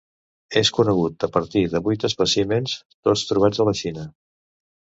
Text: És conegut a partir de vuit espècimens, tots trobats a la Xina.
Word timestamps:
És 0.61 0.71
conegut 0.77 1.25
a 1.27 1.29
partir 1.35 1.63
de 1.75 1.81
vuit 1.89 2.07
espècimens, 2.11 2.75
tots 3.09 3.27
trobats 3.33 3.63
a 3.65 3.69
la 3.69 3.79
Xina. 3.83 4.09